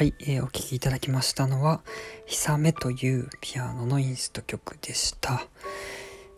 [0.00, 1.82] はい、えー、お聴きいただきましたのは
[2.24, 5.46] 「ひさめ」というピアノのインスト曲でした。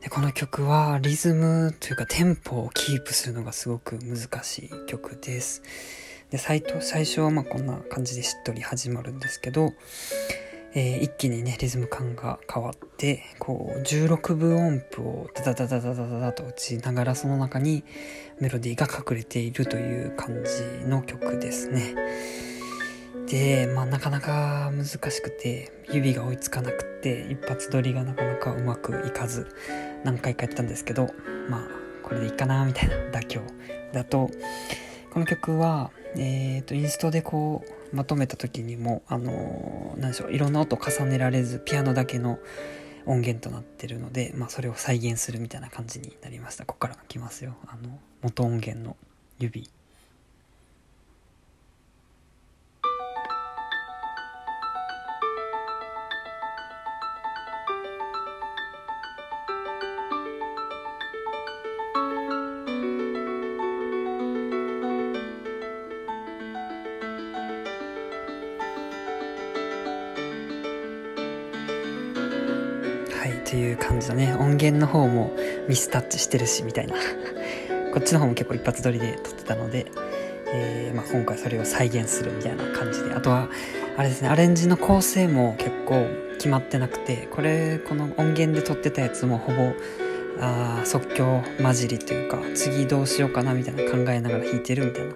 [0.01, 5.63] でこの曲はリズムというかテンポをキープするのがすごく難しい曲です。
[6.31, 9.73] で最最初はまあこんな感じでしっとり始まるんですけど、
[10.75, 17.85] えー、一気にねリズム感が変わってこう16分音符をダダダダダダダダと打ちながらその中に
[18.41, 22.52] メロディーが隠れているという感じの曲ですね。
[23.33, 29.49] で、まあ、なかなか難しくて指が追いつかなくて一発撮りがなかなかうまくいかず
[30.05, 31.09] 何回かやったんですけど
[31.49, 31.69] まあ
[32.03, 33.41] これでいいかなみたいな妥協
[33.95, 34.31] だと
[35.15, 42.39] この曲は、えーと、インストでこうまとめた時にもあの何でしょういろんな音重ねられずピアノだけの
[43.07, 46.67] 音源となってるので、まあ、それを再現するみたいな感じになりました。
[46.67, 47.57] ここから来ますよ。
[47.67, 48.97] あの元音源の
[49.39, 49.69] 指。
[73.53, 74.35] はいという感じだね。
[74.35, 75.31] 音源の方も
[75.69, 76.95] ミスタッチしてるしみたいな。
[77.93, 79.85] こっちの方も結構一発撮りで撮ってたので、
[80.55, 83.13] えー、まあ、今回それを再現するみたいな感じで。
[83.13, 83.51] あとは
[83.99, 86.07] あれですねアレンジの構成も結構
[86.37, 89.75] 決まってなくてこれこの音源で撮ってたやつもほぼ
[90.41, 95.13] あ即興混じりというか次どうしようかなみたいな考えながら弾いてるみたいな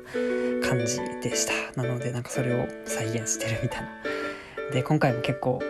[0.69, 1.81] 感じでした。
[1.81, 3.89] なのでなんかそれを再現してるみたいな。
[4.73, 5.63] で今回も結構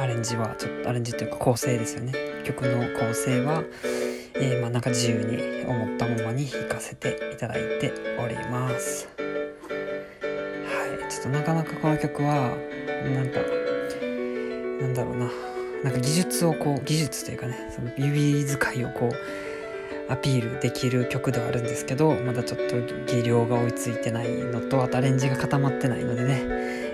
[0.00, 2.14] アレンジはちょっとアレンジというか構成ですよね。
[2.44, 3.62] 曲の構成は、
[4.34, 9.08] えー、まあなんか自由に思ったままに弾かせていただいております。
[9.18, 9.24] は
[11.06, 11.12] い。
[11.12, 12.56] ちょっとなかなかこの曲は
[13.04, 13.40] なんか
[14.80, 15.30] なんだろうな。
[15.84, 22.76] なんか技術をこう技術というかねその指使いをこうアピールできる曲ではあるんですけどまだちょっと
[23.06, 26.42] 技量が追いついてないのとあとアレンジが固まってないのでね、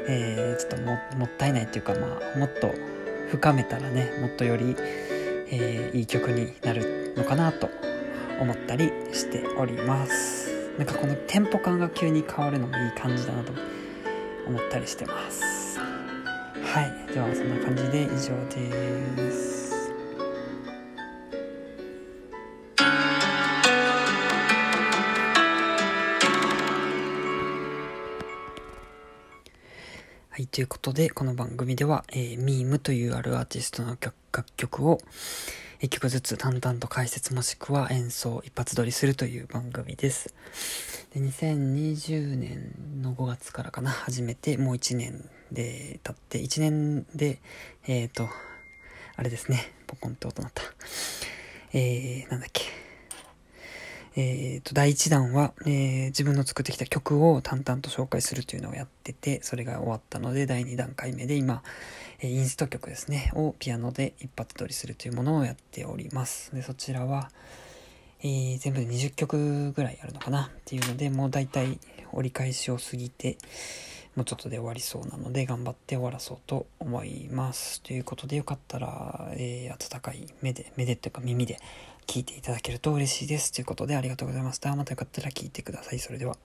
[0.08, 2.72] えー、ちょっとももったいないっていうかまあもっと
[3.30, 4.76] 深めたらねもっとより、
[5.48, 7.68] えー、いい曲になるのかなと
[8.40, 10.46] 思ったりしております。
[10.78, 13.52] なんかこのテンポ感が急に変わるのもいい感じだなと
[14.46, 15.78] 思ったりしてます。
[15.78, 17.12] はい。
[17.12, 19.55] ではそんな感じで以上です。
[30.56, 34.14] ということで、この番組では、えー、ミームというあるアーティストの楽
[34.56, 35.00] 曲を、
[35.82, 40.34] 1曲ずつ淡々と解説もしくは演奏一発撮りするという番組です。
[41.12, 47.42] で、2020年の5月からかな、始めて、もう1年で経って、1年で、
[47.86, 48.26] えっ、ー、と、
[49.16, 50.62] あれですね、ポコンって音鳴った。
[51.74, 52.85] えー、なんだっけ。
[54.18, 61.62] えー、と、第1弾は、えー、自分の作ってきた曲を淡々と紹介するというのをやってて、それが終わったので、第2段階目で今、
[62.20, 66.54] えー、インスト曲ですね、をピアノで一発撮りするというものをやっております。
[66.54, 67.30] で、そちらは、
[68.22, 71.78] えー、全部で20曲ぐらいあるのかなっていうので、もう大体
[72.12, 73.36] 折り返しを過ぎて、
[74.14, 77.82] もうちょっとで終わりそうなので、頑張って終わらそうと思います。
[77.82, 81.58] ということで、よかったら、えー、温かい目で、目でっていうか耳で
[82.06, 83.52] 聞いていただけると嬉しいです。
[83.52, 84.74] ということでありがとうございました。
[84.76, 85.98] またよかったら聞いてください。
[85.98, 86.36] それでは。